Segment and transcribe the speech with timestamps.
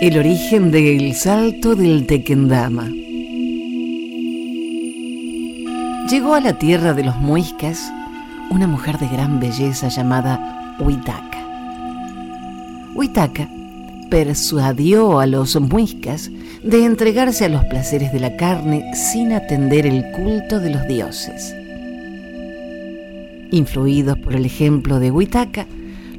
[0.00, 2.88] El origen del salto del Tequendama.
[6.08, 7.92] Llegó a la tierra de los muiscas
[8.50, 11.44] una mujer de gran belleza llamada Huitaca.
[12.94, 13.48] Huitaca
[14.08, 16.30] persuadió a los muiscas
[16.62, 21.56] de entregarse a los placeres de la carne sin atender el culto de los dioses.
[23.50, 25.66] Influidos por el ejemplo de Huitaca,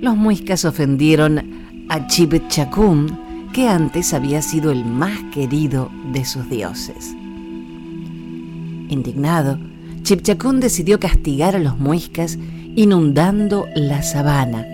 [0.02, 3.29] los muiscas ofendieron a Chibchacún,
[3.60, 7.14] que antes había sido el más querido de sus dioses.
[8.88, 9.60] Indignado,
[10.02, 12.38] Chipchacún decidió castigar a los muiscas
[12.78, 14.66] inundando la sabana,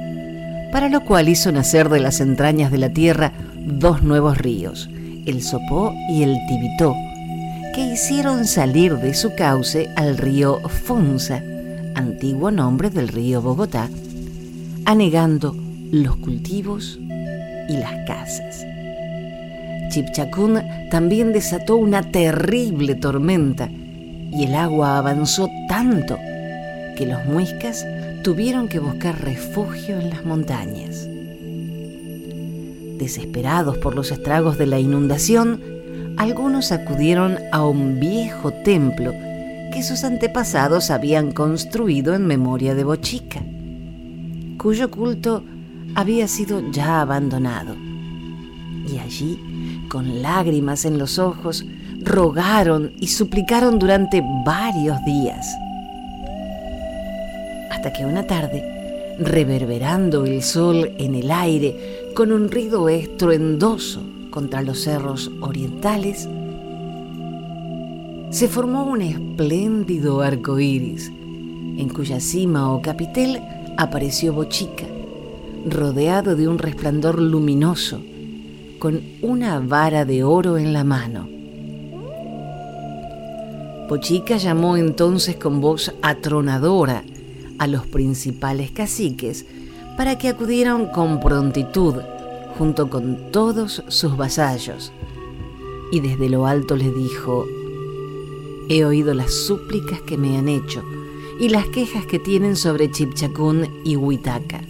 [0.72, 4.88] para lo cual hizo nacer de las entrañas de la tierra dos nuevos ríos,
[5.26, 6.94] el Sopó y el Tibitó,
[7.74, 11.42] que hicieron salir de su cauce al río Funza,
[11.96, 13.90] antiguo nombre del río Bogotá,
[14.86, 15.56] anegando
[15.90, 17.00] los cultivos
[17.68, 18.75] y las casas.
[19.90, 26.18] Chipchacún también desató una terrible tormenta y el agua avanzó tanto
[26.98, 27.86] que los muiscas
[28.24, 31.08] tuvieron que buscar refugio en las montañas.
[32.98, 35.62] Desesperados por los estragos de la inundación,
[36.18, 39.14] algunos acudieron a un viejo templo
[39.74, 43.42] que sus antepasados habían construido en memoria de Bochica,
[44.58, 45.44] cuyo culto
[45.96, 47.76] había sido ya abandonado.
[48.88, 49.38] Y allí,
[49.90, 51.66] con lágrimas en los ojos,
[52.02, 55.48] rogaron y suplicaron durante varios días.
[57.72, 64.62] Hasta que una tarde, reverberando el sol en el aire con un ruido estruendoso contra
[64.62, 66.28] los cerros orientales,
[68.30, 73.42] se formó un espléndido arco iris, en cuya cima o capitel
[73.78, 74.86] apareció Bochica,
[75.66, 78.02] rodeado de un resplandor luminoso,
[78.80, 81.28] con una vara de oro en la mano.
[83.88, 87.04] Pochica llamó entonces con voz atronadora
[87.60, 89.46] a los principales caciques
[89.98, 91.96] para que acudieran con prontitud
[92.58, 94.92] junto con todos sus vasallos.
[95.92, 97.46] Y desde lo alto les dijo,
[98.70, 100.84] he oído las súplicas que me han hecho
[101.40, 104.62] y las quejas que tienen sobre Chipchacún y Huitaca.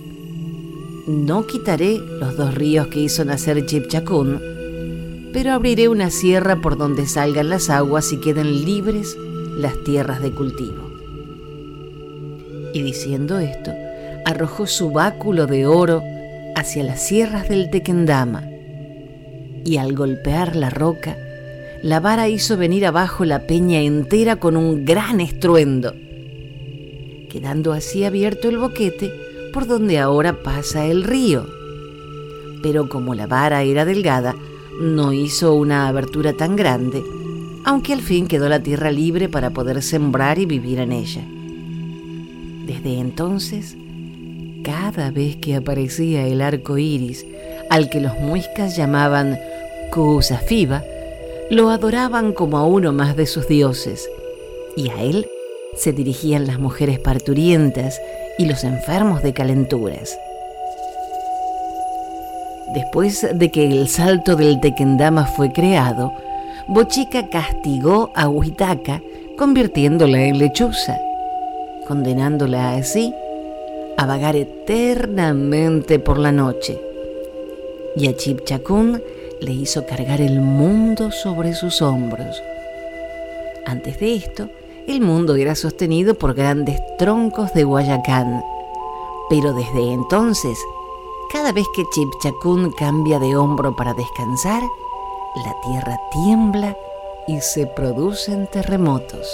[1.08, 4.42] No quitaré los dos ríos que hizo nacer Chipchacún,
[5.32, 9.16] pero abriré una sierra por donde salgan las aguas y queden libres
[9.56, 10.90] las tierras de cultivo.
[12.74, 13.72] Y diciendo esto,
[14.26, 16.02] arrojó su báculo de oro
[16.56, 18.44] hacia las sierras del Tequendama,
[19.64, 21.18] y al golpear la roca,
[21.84, 25.94] la vara hizo venir abajo la peña entera con un gran estruendo,
[27.30, 29.25] quedando así abierto el boquete
[29.56, 31.48] por donde ahora pasa el río.
[32.62, 34.36] Pero como la vara era delgada,
[34.82, 37.02] no hizo una abertura tan grande,
[37.64, 41.22] aunque al fin quedó la tierra libre para poder sembrar y vivir en ella.
[42.66, 43.78] Desde entonces,
[44.62, 47.26] cada vez que aparecía el arco iris,
[47.70, 49.40] al que los muiscas llamaban
[49.90, 50.84] Kuusafiba,
[51.50, 54.10] lo adoraban como a uno más de sus dioses,
[54.76, 55.26] y a él
[55.76, 58.02] se dirigían las mujeres parturientas
[58.38, 60.18] y los enfermos de calenturas.
[62.74, 66.14] Después de que el salto del Tequendama fue creado,
[66.68, 69.02] Bochica castigó a Huitaca
[69.38, 70.98] convirtiéndola en lechuza,
[71.88, 73.14] condenándola así
[73.98, 76.82] a vagar eternamente por la noche.
[77.96, 79.02] Y a Chipchacún
[79.40, 82.42] le hizo cargar el mundo sobre sus hombros.
[83.66, 84.50] Antes de esto,
[84.88, 88.44] el mundo era sostenido por grandes troncos de Guayacán,
[89.30, 90.58] pero desde entonces
[91.32, 94.64] cada vez que Chipchacún cambia de hombro para descansar,
[95.44, 96.78] la tierra tiembla
[97.28, 99.28] y se producen terremotos.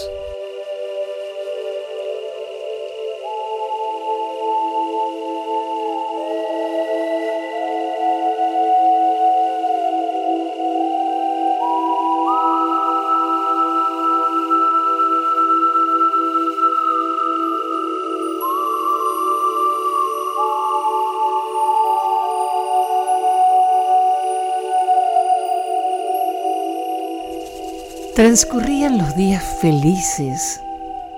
[28.15, 30.59] Transcurrían los días felices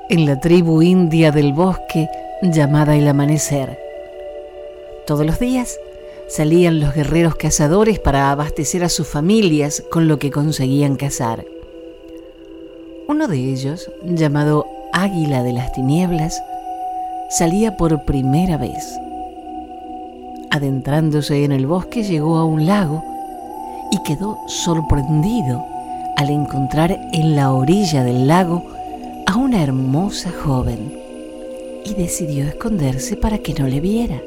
[0.09, 2.07] en la tribu india del bosque
[2.43, 3.79] llamada el amanecer.
[5.07, 5.79] Todos los días
[6.29, 11.43] salían los guerreros cazadores para abastecer a sus familias con lo que conseguían cazar.
[13.07, 16.39] Uno de ellos, llamado Águila de las Tinieblas,
[17.31, 18.99] salía por primera vez.
[20.51, 23.03] Adentrándose en el bosque llegó a un lago
[23.91, 25.72] y quedó sorprendido
[26.15, 28.65] al encontrar en la orilla del lago
[29.25, 30.93] a una hermosa joven
[31.85, 34.21] y decidió esconderse para que no le viera.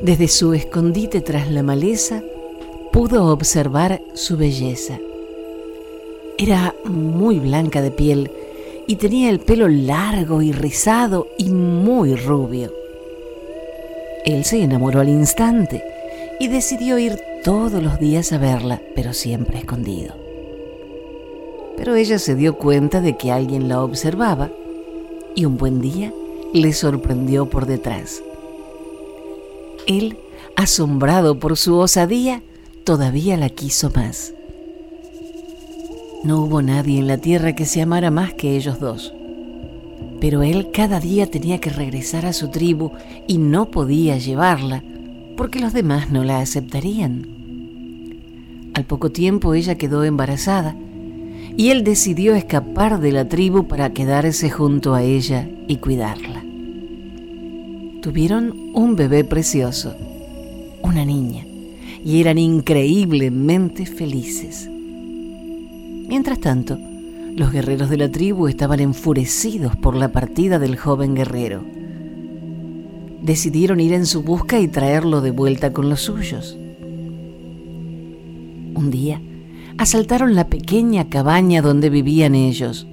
[0.00, 2.22] Desde su escondite tras la maleza
[2.92, 4.98] pudo observar su belleza.
[6.38, 8.30] Era muy blanca de piel
[8.86, 12.72] y tenía el pelo largo y rizado y muy rubio.
[14.24, 15.82] Él se enamoró al instante
[16.38, 20.16] y decidió ir todos los días a verla, pero siempre escondido.
[21.76, 24.50] Pero ella se dio cuenta de que alguien la observaba
[25.36, 26.12] y un buen día
[26.52, 28.20] le sorprendió por detrás.
[29.86, 30.18] Él,
[30.56, 32.42] asombrado por su osadía,
[32.82, 34.34] todavía la quiso más.
[36.24, 39.14] No hubo nadie en la tierra que se amara más que ellos dos.
[40.20, 42.90] Pero él cada día tenía que regresar a su tribu
[43.28, 44.82] y no podía llevarla
[45.36, 47.35] porque los demás no la aceptarían.
[48.76, 50.76] Al poco tiempo ella quedó embarazada
[51.56, 56.44] y él decidió escapar de la tribu para quedarse junto a ella y cuidarla.
[58.02, 59.96] Tuvieron un bebé precioso,
[60.82, 61.46] una niña,
[62.04, 64.68] y eran increíblemente felices.
[64.68, 66.78] Mientras tanto,
[67.34, 71.64] los guerreros de la tribu estaban enfurecidos por la partida del joven guerrero.
[73.22, 76.58] Decidieron ir en su busca y traerlo de vuelta con los suyos.
[78.76, 79.22] Un día,
[79.78, 82.86] asaltaron la pequeña cabaña donde vivían ellos.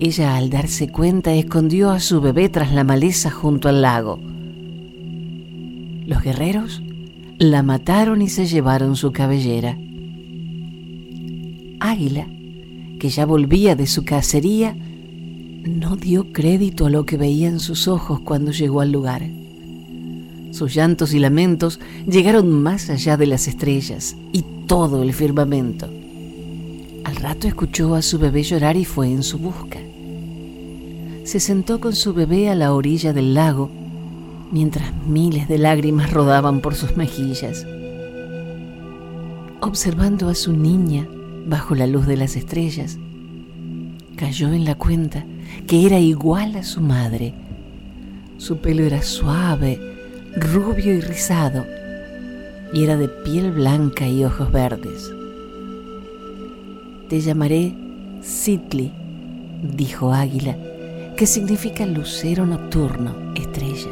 [0.00, 4.18] Ella, al darse cuenta, escondió a su bebé tras la maleza junto al lago.
[6.06, 6.82] Los guerreros
[7.38, 9.78] la mataron y se llevaron su cabellera.
[11.78, 12.26] Águila,
[12.98, 17.86] que ya volvía de su cacería, no dio crédito a lo que veía en sus
[17.86, 19.22] ojos cuando llegó al lugar.
[20.56, 25.86] Sus llantos y lamentos llegaron más allá de las estrellas y todo el firmamento.
[27.04, 29.78] Al rato escuchó a su bebé llorar y fue en su busca.
[31.24, 33.70] Se sentó con su bebé a la orilla del lago
[34.50, 37.66] mientras miles de lágrimas rodaban por sus mejillas.
[39.60, 41.06] Observando a su niña
[41.44, 42.98] bajo la luz de las estrellas,
[44.16, 45.26] cayó en la cuenta
[45.66, 47.34] que era igual a su madre.
[48.38, 49.95] Su pelo era suave,
[50.36, 51.66] rubio y rizado,
[52.72, 55.10] y era de piel blanca y ojos verdes.
[57.08, 57.74] Te llamaré
[58.20, 58.92] Sitli,
[59.62, 60.56] dijo Águila,
[61.16, 63.90] que significa lucero nocturno, estrella,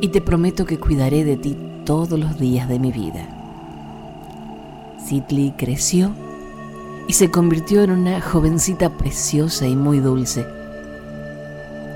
[0.00, 3.26] y te prometo que cuidaré de ti todos los días de mi vida.
[5.04, 6.12] Sitli creció
[7.08, 10.46] y se convirtió en una jovencita preciosa y muy dulce.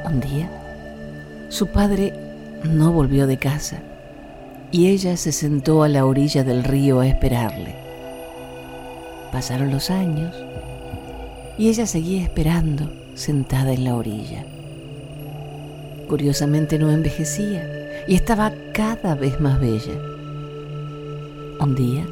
[0.04, 0.50] Un día,
[1.49, 2.27] su padre
[2.65, 3.83] no volvió de casa
[4.71, 7.75] y ella se sentó a la orilla del río a esperarle.
[9.33, 10.35] Pasaron los años
[11.57, 14.45] y ella seguía esperando sentada en la orilla.
[16.09, 19.95] Curiosamente no envejecía y estaba cada vez más bella.
[21.61, 22.07] Un día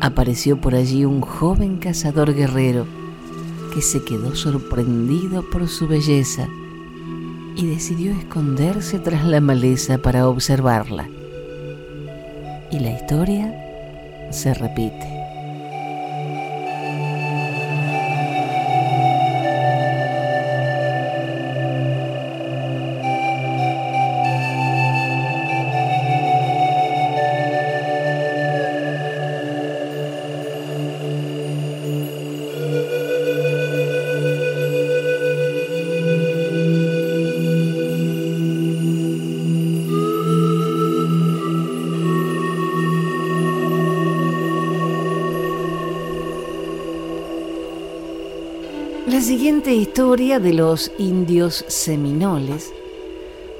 [0.00, 2.86] apareció por allí un joven cazador guerrero
[3.72, 6.48] que se quedó sorprendido por su belleza
[7.56, 11.08] y decidió esconderse tras la maleza para observarla.
[12.70, 13.54] Y la historia
[14.30, 15.15] se repite.
[49.46, 52.72] Siguiente historia de los indios seminoles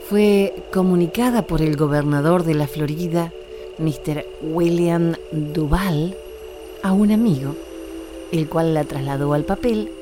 [0.08, 3.32] fue comunicada por el gobernador de la Florida,
[3.78, 4.26] Mr.
[4.42, 6.16] William Duval,
[6.82, 7.54] a un amigo,
[8.32, 9.92] el cual la trasladó al papel,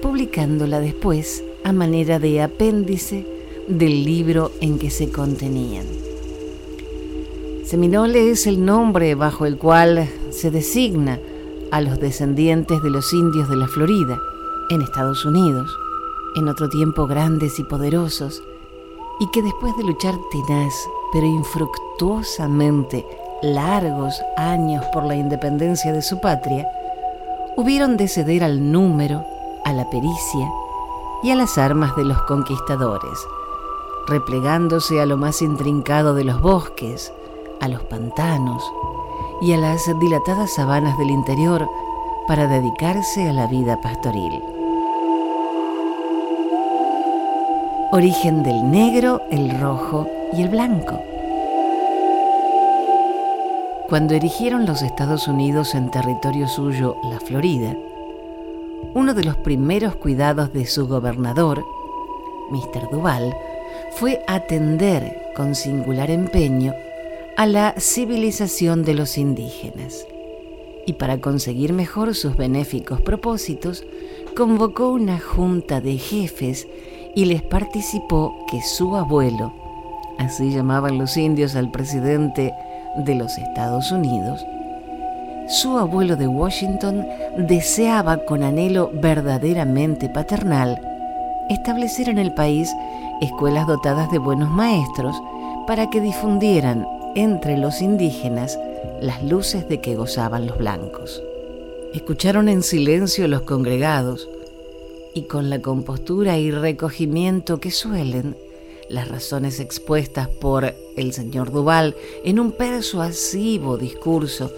[0.00, 3.26] publicándola después a manera de apéndice
[3.68, 5.84] del libro en que se contenían.
[7.62, 11.20] Seminole es el nombre bajo el cual se designa
[11.70, 14.18] a los descendientes de los indios de la Florida,
[14.70, 15.78] en Estados Unidos,
[16.34, 18.42] en otro tiempo grandes y poderosos,
[19.20, 20.74] y que después de luchar tenaz
[21.12, 23.06] pero infructuosamente
[23.42, 26.66] largos años por la independencia de su patria,
[27.56, 29.24] hubieron de ceder al número,
[29.64, 30.50] a la pericia
[31.22, 33.18] y a las armas de los conquistadores,
[34.06, 37.12] replegándose a lo más intrincado de los bosques,
[37.60, 38.62] a los pantanos,
[39.40, 41.68] y a las dilatadas sabanas del interior
[42.26, 44.42] para dedicarse a la vida pastoril.
[47.92, 51.00] Origen del negro, el rojo y el blanco.
[53.88, 57.76] Cuando erigieron los Estados Unidos en territorio suyo, la Florida,
[58.92, 61.64] uno de los primeros cuidados de su gobernador,
[62.50, 62.90] Mr.
[62.90, 63.36] Duval,
[63.92, 66.74] fue atender con singular empeño
[67.36, 70.08] a la civilización de los indígenas.
[70.86, 73.84] Y para conseguir mejor sus benéficos propósitos,
[74.36, 76.66] convocó una junta de jefes
[77.16, 79.54] y les participó que su abuelo,
[80.18, 82.52] así llamaban los indios al presidente
[82.98, 84.44] de los Estados Unidos,
[85.48, 87.06] su abuelo de Washington
[87.38, 90.78] deseaba con anhelo verdaderamente paternal
[91.48, 92.70] establecer en el país
[93.22, 95.16] escuelas dotadas de buenos maestros
[95.66, 98.58] para que difundieran entre los indígenas
[99.00, 101.22] las luces de que gozaban los blancos.
[101.94, 104.28] Escucharon en silencio los congregados
[105.16, 108.36] y con la compostura y recogimiento que suelen
[108.90, 114.52] las razones expuestas por el señor Duval en un persuasivo discurso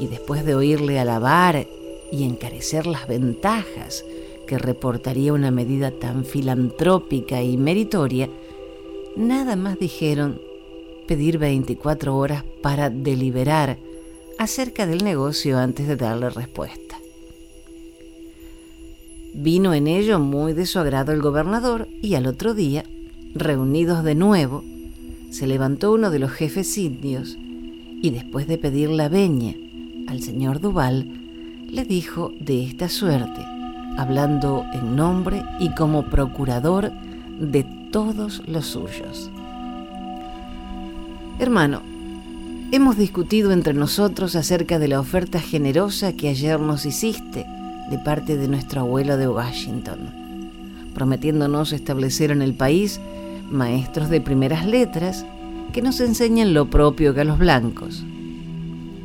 [0.00, 1.68] y después de oírle alabar
[2.10, 4.04] y encarecer las ventajas
[4.48, 8.28] que reportaría una medida tan filantrópica y meritoria,
[9.14, 10.40] nada más dijeron
[11.06, 13.78] pedir 24 horas para deliberar
[14.36, 16.81] acerca del negocio antes de darle respuesta.
[19.34, 22.84] Vino en ello muy de su agrado el gobernador y al otro día,
[23.34, 24.62] reunidos de nuevo,
[25.30, 27.38] se levantó uno de los jefes indios
[28.02, 29.54] y después de pedir la veña
[30.06, 31.06] al señor Duval,
[31.66, 33.42] le dijo de esta suerte,
[33.96, 36.92] hablando en nombre y como procurador
[37.40, 39.30] de todos los suyos.
[41.38, 41.80] Hermano,
[42.70, 47.46] hemos discutido entre nosotros acerca de la oferta generosa que ayer nos hiciste
[47.92, 49.98] de parte de nuestro abuelo de Washington,
[50.94, 53.02] prometiéndonos establecer en el país
[53.50, 55.26] maestros de primeras letras
[55.74, 58.02] que nos enseñen lo propio que a los blancos.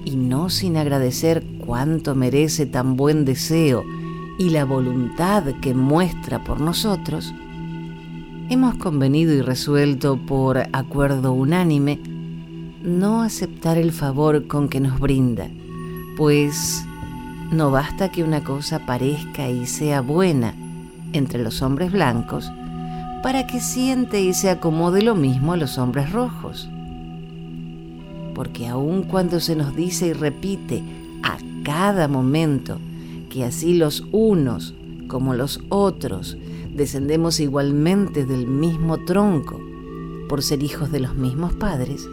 [0.05, 3.83] Y no sin agradecer cuánto merece tan buen deseo
[4.39, 7.33] y la voluntad que muestra por nosotros,
[8.49, 11.99] hemos convenido y resuelto por acuerdo unánime
[12.83, 15.49] no aceptar el favor con que nos brinda,
[16.15, 16.86] pues
[17.51, 20.53] no basta que una cosa parezca y sea buena
[21.13, 22.51] entre los hombres blancos
[23.23, 26.69] para que siente y se acomode lo mismo a los hombres rojos.
[28.35, 30.83] Porque aun cuando se nos dice y repite
[31.23, 32.79] a cada momento
[33.29, 34.75] que así los unos
[35.07, 36.37] como los otros
[36.73, 39.59] descendemos igualmente del mismo tronco
[40.29, 42.07] por ser hijos de los mismos padres,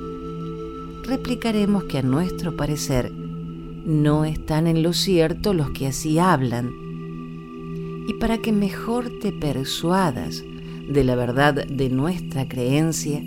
[1.04, 3.12] replicaremos que a nuestro parecer
[3.84, 6.70] no están en lo cierto los que así hablan.
[8.08, 10.42] Y para que mejor te persuadas
[10.88, 13.22] de la verdad de nuestra creencia,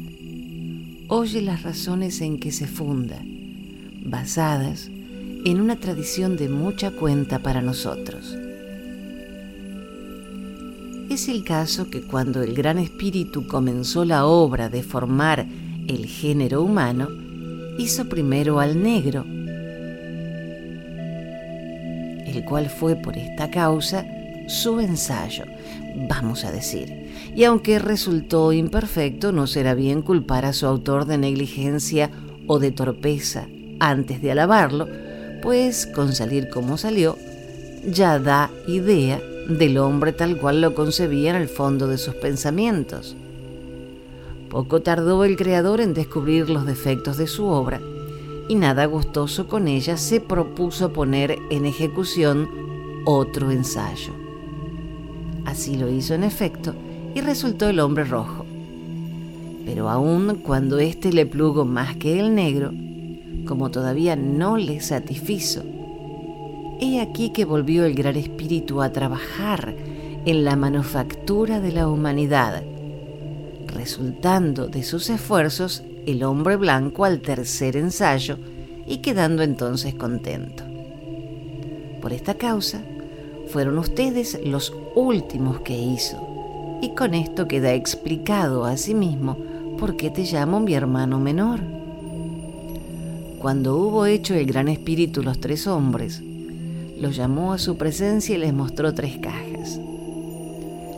[1.07, 3.21] oye las razones en que se funda,
[4.03, 4.89] basadas
[5.45, 8.35] en una tradición de mucha cuenta para nosotros.
[11.09, 15.47] Es el caso que cuando el Gran Espíritu comenzó la obra de formar
[15.87, 17.07] el género humano,
[17.77, 19.25] hizo primero al negro,
[22.37, 24.05] el cual fue por esta causa
[24.47, 25.43] su ensayo,
[26.07, 27.07] vamos a decir.
[27.35, 32.09] Y aunque resultó imperfecto, no será bien culpar a su autor de negligencia
[32.47, 33.47] o de torpeza
[33.79, 34.87] antes de alabarlo,
[35.41, 37.17] pues con salir como salió,
[37.85, 43.15] ya da idea del hombre tal cual lo concebía en el fondo de sus pensamientos.
[44.49, 47.81] Poco tardó el creador en descubrir los defectos de su obra
[48.49, 52.49] y nada gustoso con ella se propuso poner en ejecución
[53.05, 54.13] otro ensayo.
[55.45, 56.73] Así lo hizo en efecto
[57.15, 58.45] y resultó el hombre rojo.
[59.65, 62.71] Pero aun cuando éste le plugo más que el negro,
[63.45, 65.63] como todavía no le satisfizo,
[66.79, 69.73] he aquí que volvió el gran espíritu a trabajar
[70.25, 72.63] en la manufactura de la humanidad,
[73.67, 78.37] resultando de sus esfuerzos el hombre blanco al tercer ensayo
[78.87, 80.63] y quedando entonces contento.
[82.01, 82.81] Por esta causa,
[83.49, 89.37] fueron ustedes los últimos que hizo, y con esto queda explicado a sí mismo
[89.77, 91.59] por qué te llamo mi hermano menor.
[93.39, 96.23] Cuando hubo hecho el gran espíritu los tres hombres,
[96.97, 99.79] los llamó a su presencia y les mostró tres cajas.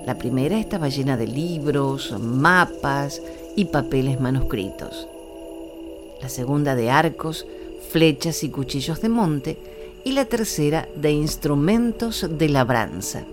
[0.05, 3.21] La primera estaba llena de libros, mapas
[3.59, 5.09] y papeles manuscritos.
[6.21, 7.45] La segunda de arcos,
[7.89, 9.57] flechas y cuchillos de monte,
[10.05, 13.25] y la tercera de instrumentos de labranza.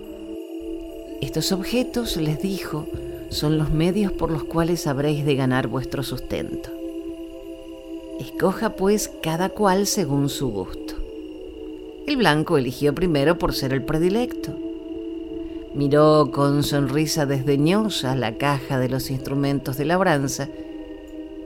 [1.21, 2.87] Estos objetos, les dijo,
[3.29, 6.71] son los medios por los cuales habréis de ganar vuestro sustento.
[8.19, 10.95] Escoja pues cada cual según su gusto.
[12.05, 14.66] El blanco eligió primero por ser el predilecto.
[15.77, 20.49] Miró con sonrisa desdeñosa la caja de los instrumentos de labranza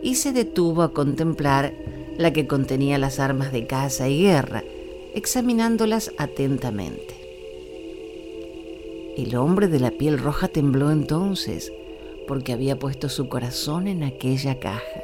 [0.01, 1.73] y se detuvo a contemplar
[2.17, 4.63] la que contenía las armas de caza y guerra,
[5.13, 7.13] examinándolas atentamente.
[9.17, 11.73] El hombre de la piel roja tembló entonces,
[12.25, 15.01] porque había puesto su corazón en aquella caja.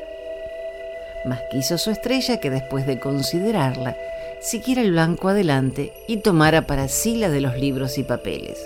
[1.26, 3.98] Mas quiso su estrella que después de considerarla,
[4.40, 8.58] siguiera el blanco adelante y tomara para sí la de los libros y papeles.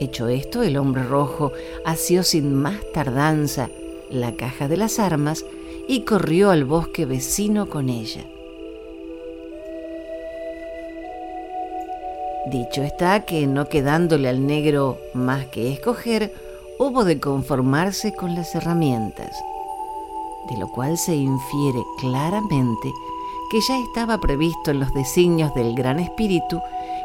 [0.00, 1.52] Hecho esto, el hombre rojo
[1.84, 3.70] asió sin más tardanza
[4.10, 5.44] la caja de las armas
[5.88, 8.24] y corrió al bosque vecino con ella.
[12.46, 16.32] Dicho está que no quedándole al negro más que escoger,
[16.78, 19.30] hubo de conformarse con las herramientas,
[20.50, 22.92] de lo cual se infiere claramente
[23.50, 26.60] que ya estaba previsto en los designios del Gran Espíritu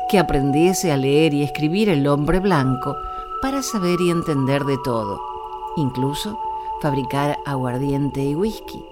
[0.09, 2.95] que aprendiese a leer y escribir el hombre blanco
[3.41, 5.21] para saber y entender de todo,
[5.75, 6.39] incluso
[6.81, 8.83] fabricar aguardiente y whisky,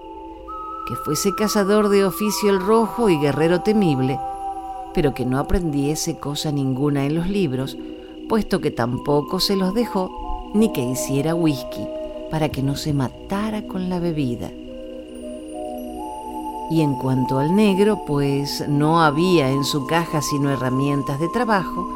[0.87, 4.19] que fuese cazador de oficio el rojo y guerrero temible,
[4.93, 7.77] pero que no aprendiese cosa ninguna en los libros,
[8.29, 11.87] puesto que tampoco se los dejó, ni que hiciera whisky,
[12.31, 14.51] para que no se matara con la bebida.
[16.69, 21.87] Y en cuanto al negro, pues no había en su caja sino herramientas de trabajo,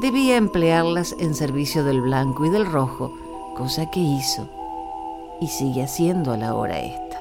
[0.00, 3.12] debía emplearlas en servicio del blanco y del rojo,
[3.56, 4.48] cosa que hizo
[5.40, 7.20] y sigue haciendo a la hora esta.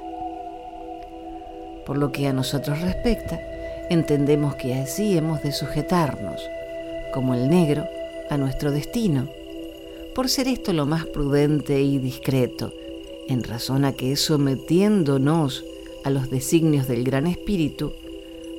[1.86, 3.40] Por lo que a nosotros respecta,
[3.90, 6.40] entendemos que así hemos de sujetarnos,
[7.14, 7.86] como el negro,
[8.30, 9.28] a nuestro destino,
[10.14, 12.72] por ser esto lo más prudente y discreto,
[13.28, 15.66] en razón a que sometiéndonos
[16.04, 17.94] a los designios del Gran Espíritu,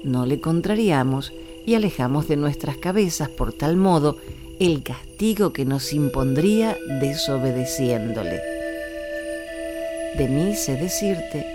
[0.05, 1.33] no le contrariamos
[1.64, 4.16] y alejamos de nuestras cabezas por tal modo
[4.59, 8.40] el castigo que nos impondría desobedeciéndole.
[10.16, 11.46] De mí sé decirte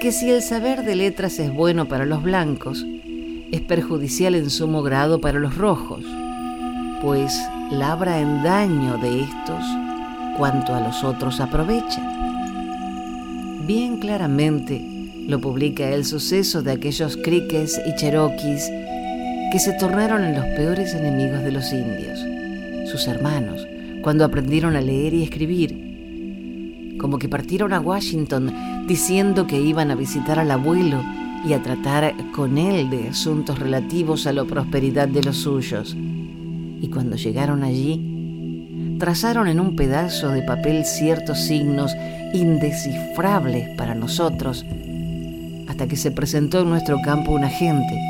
[0.00, 2.84] que si el saber de letras es bueno para los blancos,
[3.52, 6.04] es perjudicial en sumo grado para los rojos,
[7.02, 7.38] pues
[7.70, 9.64] labra en daño de estos
[10.36, 12.02] cuanto a los otros aprovecha.
[13.66, 14.95] Bien claramente
[15.26, 18.70] lo publica el suceso de aquellos criques y cherokees
[19.52, 22.18] que se tornaron en los peores enemigos de los indios,
[22.90, 23.66] sus hermanos,
[24.02, 25.86] cuando aprendieron a leer y escribir
[26.98, 28.52] como que partieron a Washington
[28.86, 31.02] diciendo que iban a visitar al abuelo
[31.46, 35.96] y a tratar con él de asuntos relativos a la prosperidad de los suyos.
[35.96, 41.94] Y cuando llegaron allí, trazaron en un pedazo de papel ciertos signos
[42.32, 44.64] indescifrables para nosotros,
[45.68, 48.00] hasta que se presentó en nuestro campo un agente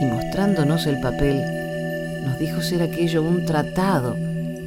[0.00, 1.42] y mostrándonos el papel,
[2.24, 4.14] nos dijo ser aquello un tratado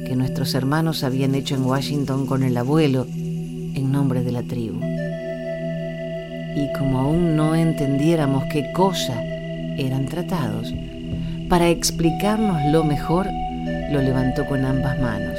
[0.06, 4.80] que nuestros hermanos habían hecho en Washington con el abuelo en nombre de la tribu.
[6.56, 9.22] Y como aún no entendiéramos qué cosa
[9.76, 10.72] eran tratados,
[11.48, 13.26] para explicarnos lo mejor,
[13.90, 15.38] lo levantó con ambas manos.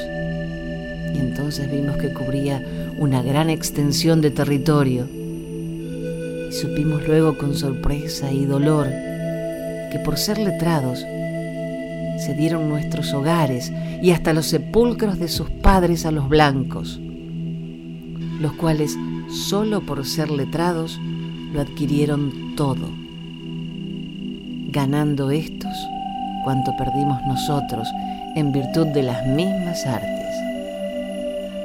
[1.16, 2.64] Y entonces vimos que cubría
[3.00, 5.08] una gran extensión de territorio.
[6.62, 8.88] Supimos luego con sorpresa y dolor
[9.92, 16.06] que por ser letrados, se dieron nuestros hogares y hasta los sepulcros de sus padres
[16.06, 17.00] a los blancos
[18.40, 18.98] los cuales,
[19.30, 21.00] solo por ser letrados,
[21.54, 22.90] lo adquirieron todo,
[24.70, 25.74] ganando estos
[26.44, 27.88] cuanto perdimos nosotros
[28.36, 30.14] en virtud de las mismas artes.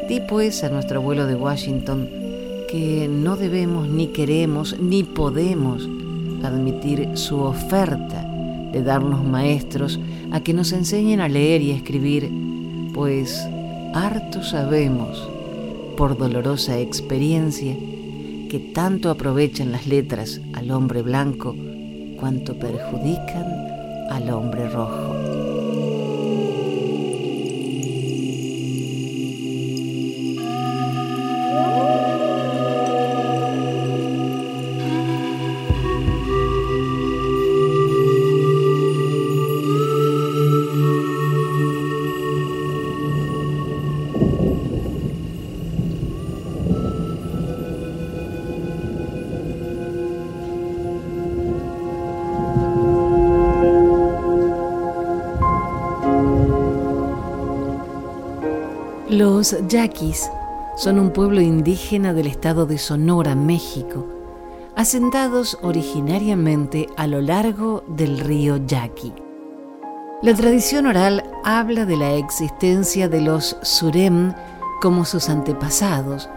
[0.08, 2.08] Di pues a nuestro abuelo de Washington
[2.72, 5.86] que no debemos ni queremos ni podemos
[6.42, 8.26] admitir su oferta
[8.72, 12.30] de darnos maestros a que nos enseñen a leer y a escribir,
[12.94, 13.46] pues
[13.92, 15.28] harto sabemos,
[15.98, 17.76] por dolorosa experiencia,
[18.48, 21.54] que tanto aprovechan las letras al hombre blanco
[22.18, 23.44] cuanto perjudican
[24.10, 25.01] al hombre rojo.
[59.12, 60.30] Los yaquis
[60.74, 64.06] son un pueblo indígena del estado de Sonora, México,
[64.74, 69.12] asentados originariamente a lo largo del río Yaqui.
[70.22, 74.32] La tradición oral habla de la existencia de los surem
[74.80, 76.30] como sus antepasados,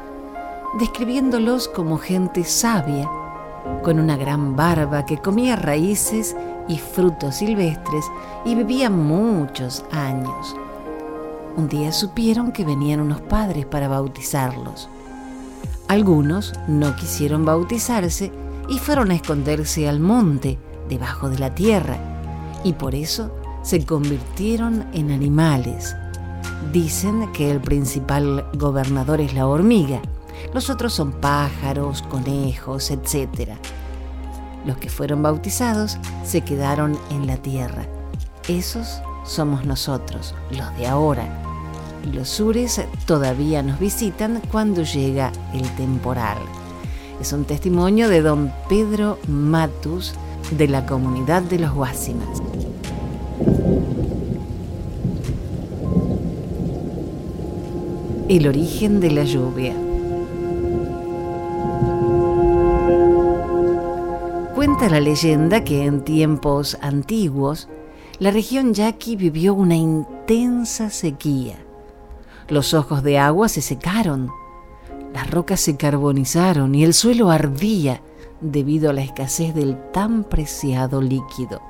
[0.77, 3.09] describiéndolos como gente sabia,
[3.83, 6.35] con una gran barba que comía raíces
[6.67, 8.03] y frutos silvestres
[8.43, 10.57] y vivía muchos años.
[11.57, 14.89] Un día supieron que venían unos padres para bautizarlos.
[15.87, 18.29] Algunos no quisieron bautizarse
[18.67, 21.97] y fueron a esconderse al monte, debajo de la tierra,
[22.65, 25.95] y por eso se convirtieron en animales.
[26.73, 30.01] Dicen que el principal gobernador es la hormiga,
[30.53, 33.51] los otros son pájaros, conejos, etc.
[34.65, 37.85] Los que fueron bautizados se quedaron en la tierra.
[38.49, 41.44] Esos somos nosotros, los de ahora
[42.13, 46.37] los sures todavía nos visitan cuando llega el temporal.
[47.19, 50.13] Es un testimonio de don Pedro Matus
[50.51, 52.41] de la comunidad de los Guásimas.
[58.27, 59.73] El origen de la lluvia.
[64.55, 67.69] Cuenta la leyenda que en tiempos antiguos
[68.19, 71.64] la región yaqui vivió una intensa sequía
[72.47, 74.31] los ojos de agua se secaron,
[75.13, 78.01] las rocas se carbonizaron y el suelo ardía
[78.41, 81.61] debido a la escasez del tan preciado líquido.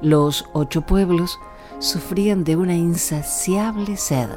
[0.00, 1.38] Los ocho pueblos
[1.80, 4.30] sufrían de una insaciable sed.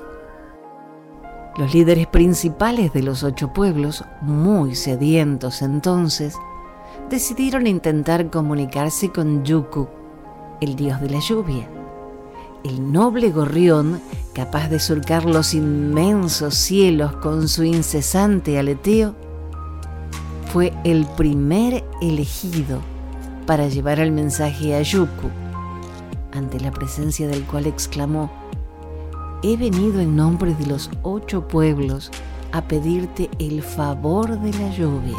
[1.57, 6.35] Los líderes principales de los ocho pueblos, muy sedientos entonces,
[7.09, 9.87] decidieron intentar comunicarse con Yuku,
[10.59, 11.80] el dios de la lluvia
[12.63, 14.01] el noble gorrión,
[14.33, 19.15] capaz de surcar los inmensos cielos con su incesante aleteo,
[20.51, 22.81] fue el primer elegido
[23.45, 25.29] para llevar el mensaje a Yuku,
[26.33, 28.31] ante la presencia del cual exclamó,
[29.43, 32.11] He venido en nombre de los ocho pueblos
[32.51, 35.17] a pedirte el favor de la lluvia.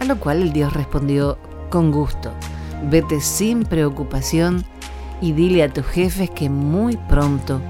[0.00, 2.32] A lo cual el dios respondió, con gusto,
[2.90, 4.64] vete sin preocupación
[5.20, 7.60] y dile a tus jefes que muy pronto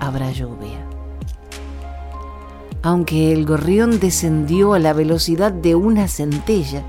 [0.00, 0.84] habrá lluvia.
[2.82, 6.82] Aunque el gorrión descendió a la velocidad de una centella,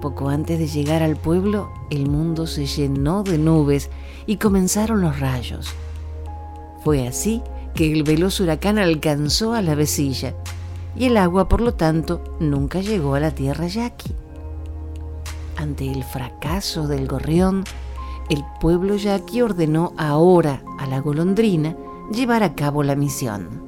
[0.00, 3.90] poco antes de llegar al pueblo el mundo se llenó de nubes
[4.26, 5.74] y comenzaron los rayos.
[6.84, 7.42] Fue así
[7.74, 10.34] que el veloz huracán alcanzó a la vecilla
[10.96, 14.14] y el agua, por lo tanto, nunca llegó a la tierra yaqui.
[15.56, 17.64] Ante el fracaso del gorrión,
[18.30, 21.76] el pueblo yaqui ordenó ahora a la golondrina
[22.12, 23.62] llevar a cabo la misión.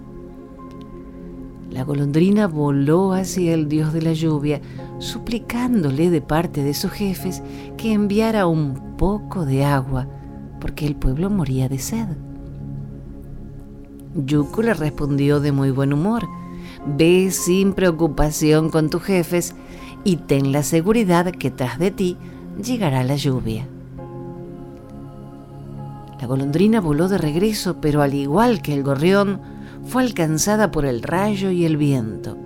[1.71, 4.61] La golondrina voló hacia el dios de la lluvia,
[4.99, 7.43] suplicándole de parte de sus jefes
[7.77, 10.07] que enviara un poco de agua,
[10.61, 12.07] porque el pueblo moría de sed.
[14.15, 16.27] Yuku le respondió de muy buen humor,
[16.97, 19.55] ve sin preocupación con tus jefes
[20.05, 22.17] y ten la seguridad que tras de ti
[22.63, 23.69] llegará la lluvia.
[26.21, 29.41] La golondrina voló de regreso, pero al igual que el gorrión,
[29.87, 32.37] fue alcanzada por el rayo y el viento.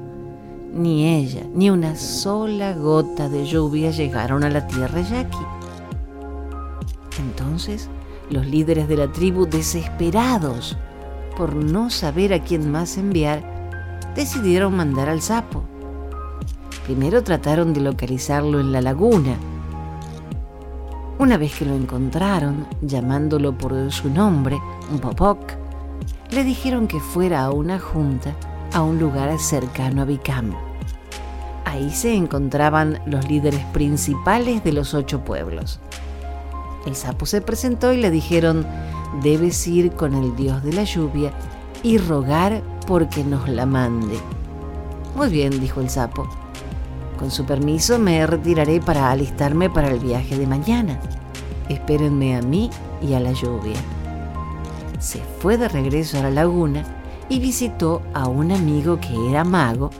[0.74, 5.38] Ni ella, ni una sola gota de lluvia llegaron a la tierra yaqui.
[7.18, 7.88] Entonces,
[8.30, 10.76] los líderes de la tribu, desesperados
[11.36, 13.42] por no saber a quién más enviar,
[14.14, 15.64] decidieron mandar al sapo.
[16.84, 19.36] Primero trataron de localizarlo en la laguna,
[21.20, 24.58] Una vez que lo encontraron, llamándolo por su nombre,
[25.02, 25.52] Bobok,
[26.30, 28.34] le dijeron que fuera a una junta
[28.72, 30.54] a un lugar cercano a Bicam.
[31.66, 35.78] Ahí se encontraban los líderes principales de los ocho pueblos.
[36.86, 38.66] El sapo se presentó y le dijeron,
[39.22, 41.32] debes ir con el dios de la lluvia
[41.82, 44.18] y rogar porque nos la mande.
[45.14, 46.26] Muy bien, dijo el sapo.
[47.20, 50.98] Con su permiso me retiraré para alistarme para el viaje de mañana.
[51.68, 52.70] Espérenme a mí
[53.02, 53.76] y a la lluvia.
[54.98, 56.82] Se fue de regreso a la laguna
[57.28, 59.90] y visitó a un amigo que era mago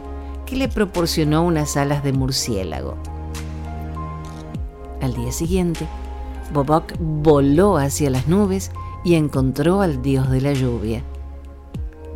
[0.47, 2.97] que le proporcionó unas alas de murciélago.
[5.03, 5.87] Al día siguiente,
[6.55, 8.71] Bobok voló hacia las nubes
[9.05, 11.05] y encontró al dios de la lluvia.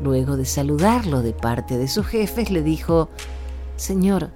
[0.03, 3.11] Luego de saludarlo de parte de sus jefes, le dijo,
[3.77, 4.31] Señor,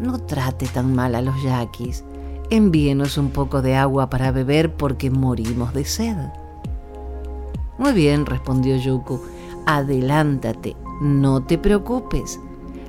[0.00, 2.04] no trate tan mal a los yaquis.
[2.50, 6.16] Envíenos un poco de agua para beber porque morimos de sed.
[7.78, 9.20] Muy bien, respondió Yuku.
[9.66, 12.40] Adelántate, no te preocupes.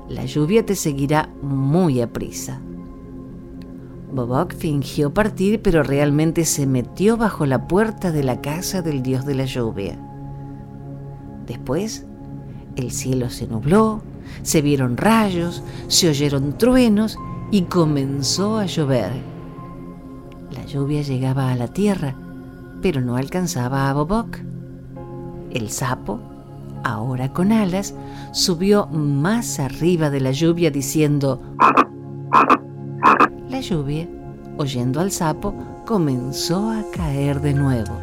[0.09, 2.59] La lluvia te seguirá muy aprisa.
[4.11, 9.25] Bobok fingió partir, pero realmente se metió bajo la puerta de la casa del dios
[9.25, 9.97] de la lluvia.
[11.47, 12.05] Después,
[12.75, 14.01] el cielo se nubló,
[14.43, 17.17] se vieron rayos, se oyeron truenos
[17.51, 19.11] y comenzó a llover.
[20.51, 22.15] La lluvia llegaba a la tierra,
[22.81, 24.37] pero no alcanzaba a Bobok.
[25.51, 26.19] El sapo,
[26.83, 27.93] ahora con alas,
[28.31, 31.41] subió más arriba de la lluvia diciendo...
[33.49, 34.07] La lluvia,
[34.57, 35.53] oyendo al sapo,
[35.85, 37.93] comenzó a caer de nuevo.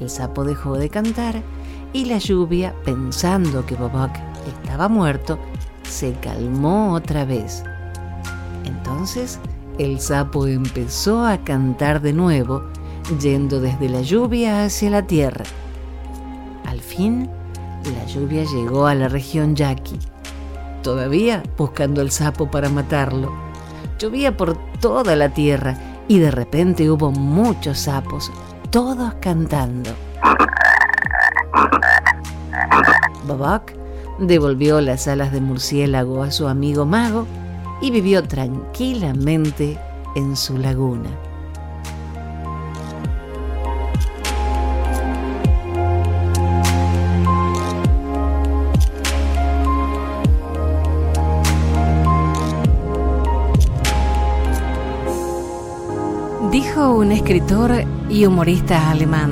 [0.00, 1.42] El sapo dejó de cantar
[1.92, 4.12] y la lluvia, pensando que Bobok
[4.46, 5.38] estaba muerto,
[5.82, 7.64] se calmó otra vez.
[8.64, 9.38] Entonces
[9.78, 12.64] el sapo empezó a cantar de nuevo,
[13.18, 15.44] yendo desde la lluvia hacia la tierra.
[16.66, 17.30] Al fin,
[17.84, 19.98] la lluvia llegó a la región Yaqui,
[20.82, 23.32] todavía buscando al sapo para matarlo.
[23.98, 25.76] Llovía por toda la tierra
[26.08, 28.30] y de repente hubo muchos sapos,
[28.70, 29.90] todos cantando.
[33.26, 33.79] Bobok
[34.20, 37.26] devolvió las alas de murciélago a su amigo mago
[37.80, 39.78] y vivió tranquilamente
[40.14, 41.08] en su laguna.
[56.50, 59.30] Dijo un escritor y humorista alemán,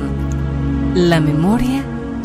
[0.94, 1.87] la memoria